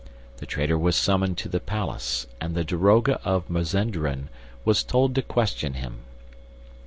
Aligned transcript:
The 0.37 0.47
trader 0.47 0.79
was 0.79 0.95
summoned 0.95 1.37
to 1.37 1.47
the 1.47 1.59
palace 1.59 2.25
and 2.41 2.55
the 2.55 2.63
daroga 2.63 3.21
of 3.23 3.51
Mazenderan 3.51 4.29
was 4.65 4.81
told 4.81 5.13
to 5.13 5.21
question 5.21 5.75
him. 5.75 5.99